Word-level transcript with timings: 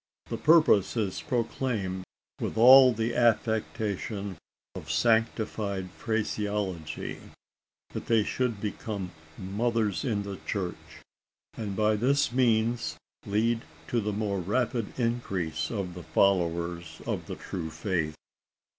The 0.31 0.37
purpose 0.37 0.97
is 0.97 1.21
proclaimed 1.21 2.05
with 2.39 2.57
all 2.57 2.91
the 2.91 3.13
affectation 3.15 4.35
of 4.73 4.89
sanctified 4.89 5.91
phraseology: 5.91 7.19
that 7.91 8.07
they 8.07 8.23
should 8.23 8.59
become 8.59 9.11
"mothers 9.37 10.03
in 10.03 10.23
the 10.23 10.37
church," 10.37 11.03
and 11.55 11.75
by 11.75 11.97
this 11.97 12.31
means 12.31 12.97
lead 13.27 13.61
to 13.89 14.01
the 14.01 14.11
more 14.11 14.39
rapid 14.39 14.97
increase 14.99 15.69
of 15.69 15.93
the 15.93 16.01
followers 16.01 16.99
of 17.05 17.27
the 17.27 17.35
true 17.35 17.69
faith! 17.69 18.15